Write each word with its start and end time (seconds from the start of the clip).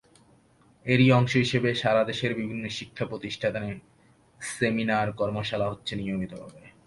এরই 0.85 1.07
অংশ 1.11 1.33
হিসেবে 1.35 1.69
সারা 1.73 2.01
দেশের 2.03 2.31
বিভিন্ন 2.35 2.63
শিক্ষাপ্রতিষ্ঠানে 2.77 3.71
সেমিনার, 4.41 5.07
কর্মশালা 5.11 5.67
হচ্ছে 5.69 5.93
নিয়মিতভাবে। 5.95 6.61